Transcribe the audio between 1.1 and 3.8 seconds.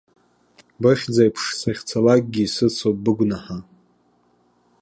еиԥш сахьцалакгьы исыцуп быгәнаҳа.